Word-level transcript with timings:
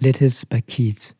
Letters 0.00 0.44
by 0.44 0.60
Keats. 0.60 1.15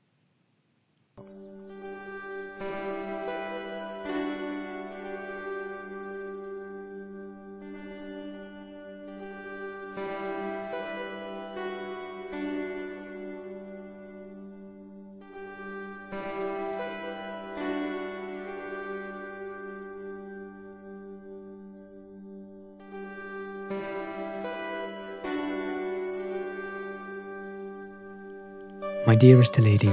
My 29.07 29.15
dearest 29.15 29.57
lady, 29.61 29.93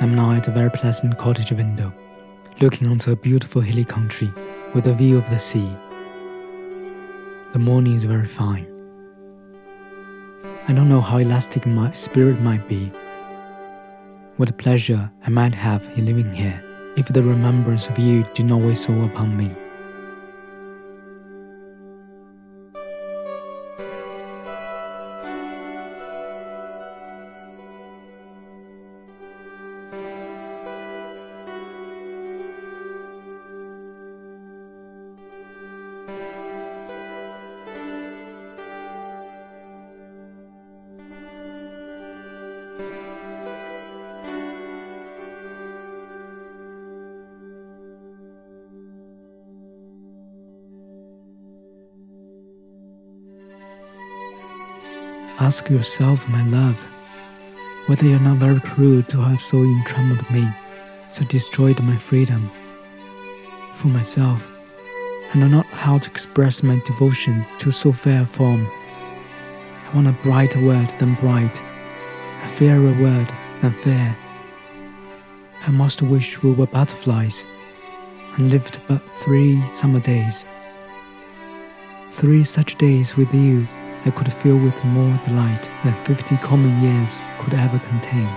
I'm 0.00 0.14
now 0.14 0.30
at 0.34 0.46
a 0.46 0.52
very 0.52 0.70
pleasant 0.70 1.18
cottage 1.18 1.50
window, 1.50 1.92
looking 2.60 2.86
onto 2.86 3.10
a 3.10 3.16
beautiful 3.16 3.60
hilly 3.60 3.84
country 3.84 4.32
with 4.72 4.86
a 4.86 4.94
view 4.94 5.18
of 5.18 5.28
the 5.30 5.40
sea. 5.40 5.68
The 7.52 7.58
morning 7.58 7.94
is 7.94 8.04
very 8.04 8.28
fine. 8.28 8.68
I 10.68 10.72
don't 10.74 10.88
know 10.88 11.00
how 11.00 11.18
elastic 11.18 11.66
my 11.66 11.90
spirit 11.90 12.40
might 12.40 12.68
be, 12.68 12.92
what 14.36 14.56
pleasure 14.56 15.10
I 15.26 15.30
might 15.30 15.54
have 15.54 15.82
in 15.98 16.06
living 16.06 16.32
here 16.32 16.62
if 16.96 17.08
the 17.08 17.20
remembrance 17.20 17.88
of 17.88 17.98
you 17.98 18.24
did 18.34 18.46
not 18.46 18.60
weigh 18.60 18.76
so 18.76 18.92
upon 19.02 19.36
me. 19.36 19.50
Ask 55.40 55.68
yourself, 55.68 56.28
my 56.28 56.44
love, 56.44 56.78
whether 57.86 58.06
you're 58.06 58.20
not 58.20 58.36
very 58.36 58.60
cruel 58.60 59.02
to 59.02 59.20
have 59.20 59.42
so 59.42 59.56
entrammelled 59.56 60.30
me, 60.30 60.48
so 61.08 61.24
destroyed 61.24 61.80
my 61.80 61.98
freedom. 61.98 62.52
For 63.74 63.88
myself, 63.88 64.46
I 65.32 65.38
know 65.38 65.48
not 65.48 65.66
how 65.66 65.98
to 65.98 66.08
express 66.08 66.62
my 66.62 66.80
devotion 66.86 67.44
to 67.58 67.72
so 67.72 67.92
fair 67.92 68.22
a 68.22 68.26
form. 68.26 68.68
I 69.90 69.96
want 69.96 70.06
a 70.06 70.12
brighter 70.22 70.64
word 70.64 70.94
than 71.00 71.16
bright, 71.16 71.60
a 72.44 72.48
fairer 72.48 72.92
word 73.02 73.32
than 73.60 73.72
fair. 73.80 74.16
I 75.66 75.72
must 75.72 76.00
wish 76.00 76.44
we 76.44 76.52
were 76.52 76.68
butterflies 76.68 77.44
and 78.36 78.50
lived 78.50 78.78
but 78.86 79.02
three 79.24 79.60
summer 79.74 79.98
days. 79.98 80.44
Three 82.12 82.44
such 82.44 82.78
days 82.78 83.16
with 83.16 83.34
you 83.34 83.66
I 84.06 84.10
could 84.10 84.30
fill 84.30 84.58
with 84.58 84.84
more 84.84 85.18
delight 85.24 85.70
than 85.82 85.94
fifty 86.04 86.36
common 86.36 86.82
years 86.82 87.22
could 87.38 87.54
ever 87.54 87.78
contain. 87.78 88.28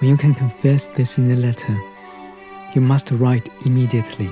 When 0.00 0.08
you 0.10 0.16
can 0.16 0.34
confess 0.34 0.86
this 0.88 1.18
in 1.18 1.30
a 1.30 1.36
letter, 1.36 1.76
you 2.74 2.80
must 2.80 3.10
write 3.10 3.48
immediately 3.66 4.30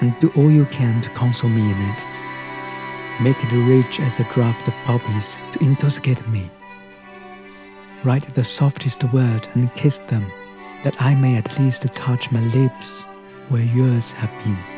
and 0.00 0.12
do 0.20 0.30
all 0.36 0.50
you 0.50 0.66
can 0.66 1.00
to 1.02 1.08
console 1.10 1.48
me 1.48 1.62
in 1.62 1.80
it. 1.90 2.15
Make 3.18 3.36
it 3.42 3.52
rich 3.52 3.98
as 3.98 4.20
a 4.20 4.24
draught 4.24 4.68
of 4.68 4.74
poppies 4.84 5.38
to 5.52 5.64
intoxicate 5.64 6.28
me. 6.28 6.50
Write 8.04 8.34
the 8.34 8.44
softest 8.44 9.04
word 9.04 9.48
and 9.54 9.74
kiss 9.74 10.00
them, 10.00 10.26
that 10.84 11.00
I 11.00 11.14
may 11.14 11.36
at 11.36 11.58
least 11.58 11.86
touch 11.94 12.30
my 12.30 12.40
lips 12.40 13.04
where 13.48 13.62
yours 13.62 14.12
have 14.12 14.30
been. 14.44 14.75